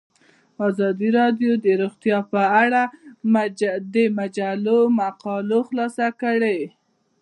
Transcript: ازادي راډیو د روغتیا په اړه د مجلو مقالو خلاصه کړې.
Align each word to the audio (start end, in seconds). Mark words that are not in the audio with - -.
ازادي 0.67 1.09
راډیو 1.19 1.51
د 1.65 1.67
روغتیا 1.81 2.17
په 2.31 2.41
اړه 2.63 2.81
د 3.93 3.95
مجلو 4.17 4.79
مقالو 4.99 5.59
خلاصه 5.69 6.07
کړې. 6.21 6.59